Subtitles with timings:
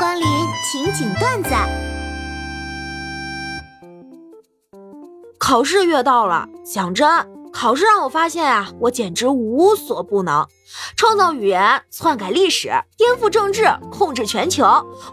[0.00, 0.26] 光临
[0.64, 1.50] 情景段子。
[5.38, 7.06] 考试月到了，讲真，
[7.52, 10.46] 考试让我发现啊，我简直无所不能，
[10.96, 14.64] 创造语言、篡改历史、颠覆政治、控制全球、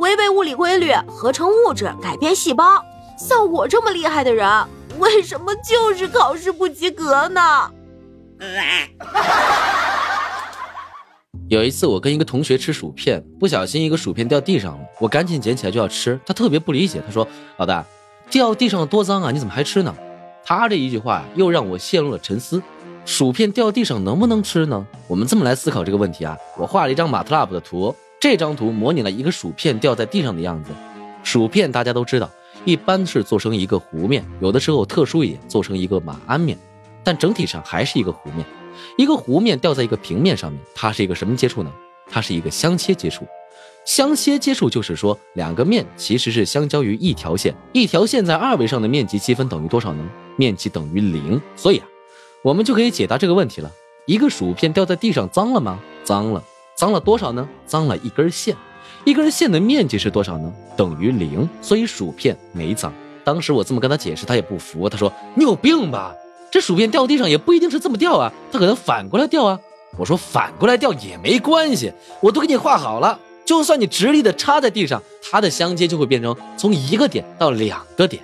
[0.00, 2.84] 违背物理规律、合成物质、改变细胞。
[3.18, 4.46] 像我这么厉害的人，
[4.98, 7.70] 为什么就是考试不及格呢？
[11.54, 16.18] 有一次，我跟一个同学吃薯片，不小心一个薯片掉地上了，我赶紧捡起来就要吃。
[16.26, 17.24] 他特别不理解，他说
[17.58, 17.86] ：“老大，
[18.28, 19.94] 掉地上了多脏啊，你怎么还吃呢？”
[20.44, 22.60] 他这一句话又让我陷入了沉思。
[23.04, 24.84] 薯片掉地上能不能吃呢？
[25.06, 26.36] 我们这么来思考这个问题啊。
[26.58, 30.72] 我画了一张马特 l 的图，这张图模拟了一个薯片掉在地上的样子。
[31.22, 32.28] 薯片大家都知道，
[32.64, 36.58] 一般是做成一个弧面，有的时候特殊一点做成一个马鞍面，
[37.04, 38.44] 但整体上还是一个弧面。
[38.96, 41.72] 一个弧面掉在一个平面上面，它是一个什么接触呢？
[42.10, 43.26] 它是一个相切接触。
[43.84, 50.02] 相切接触就是说，两个面其实是相交于一条线，一条线在二维上的面积积分等于多少呢？
[50.36, 51.40] 面积等于零。
[51.54, 51.86] 所以啊，
[52.42, 53.70] 我们就可以解答这个问题了。
[54.06, 55.78] 一个薯片掉在地上脏了吗？
[56.02, 56.42] 脏了。
[56.76, 57.46] 脏了多少呢？
[57.66, 58.56] 脏了一根线。
[59.04, 60.52] 一根线的面积是多少呢？
[60.76, 61.46] 等于零。
[61.60, 62.92] 所以薯片没脏。
[63.22, 66.14] 当时我这么跟他解释，他也不服，他说：“你有病吧？”
[66.54, 69.58] 这薯片掉地上也不一定是这么掉啊，它可能反过来掉啊。
[69.98, 73.18] 我说反过来掉也没关系，我都给你画好了。
[73.44, 78.22] 就算你直立的插在地上，它的相接就会变成从一个点到两个点，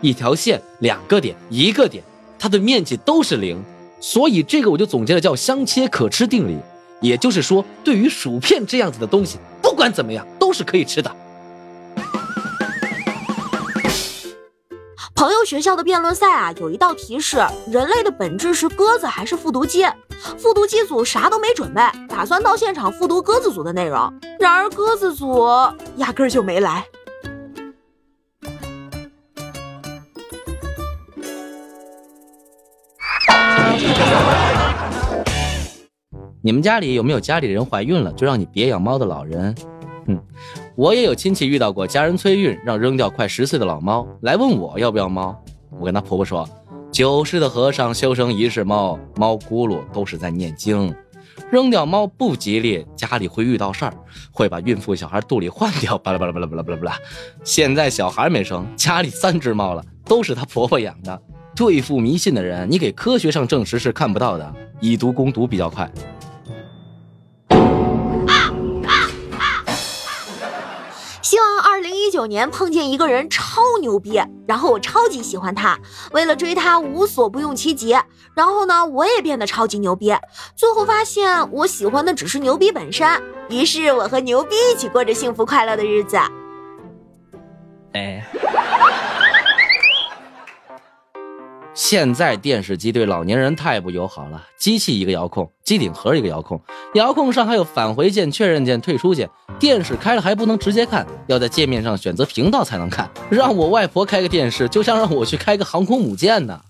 [0.00, 2.04] 一条线两个点一个点，
[2.38, 3.60] 它的面积都是零。
[4.00, 6.56] 所以这个我就总结了叫相切可吃定理。
[7.00, 11.10] 也就是说，对于薯片这样子的东西，不管怎么样都是可以吃的。
[15.14, 17.38] 朋友学校的辩论赛啊，有一道题是：
[17.70, 19.86] 人类的本质是鸽子还是复读机？
[20.36, 24.12] 复读机组啥都没准备，打算到现场复读鸽子组的内容。
[24.40, 25.46] 然而鸽子组
[25.96, 26.84] 压根儿就没来。
[36.42, 39.54] 你们家里有没有家里人怀孕了就让你别养猫的老人？
[40.06, 40.20] 嗯，
[40.76, 45.36] 我也有亲戚遇到过家人催孕，让扔掉快十岁的老猫，来问我要不要猫。
[45.78, 46.48] 我跟他婆婆说，
[46.92, 50.94] 九世的和尚修成一世猫，猫咕噜都是在念经，
[51.50, 53.94] 扔掉猫不吉利，家里会遇到事儿，
[54.30, 55.98] 会把孕妇小孩肚里换掉。
[55.98, 56.96] 巴拉巴拉巴拉巴拉巴拉巴拉。
[57.42, 61.20] 现在小孩没生，家里三只猫了，都是她婆婆养的。
[61.56, 65.90] 对付迷信的人，你给科学上证实是看不到的，以毒攻毒比较快。
[72.06, 75.78] 一九年碰见一个人超牛逼，然后我超级喜欢他，
[76.12, 77.96] 为了追他无所不用其极。
[78.34, 80.14] 然后呢，我也变得超级牛逼，
[80.54, 83.08] 最后发现我喜欢的只是牛逼本身。
[83.48, 86.18] 于是我和牛逼一起过着幸福快乐的日子。
[87.92, 88.22] 哎。
[91.74, 96.60] 现在电视机对老年人太不友好了，机器一个遥控，机顶盒一个遥控，
[96.94, 99.28] 遥控上还有返回键、确认键、退出键。
[99.58, 103.10] 电视开了还不能直接看，要在界面上选择频道才能看。
[103.28, 106.60] 让我外婆开个电视，就像让我去开个航空母舰呢。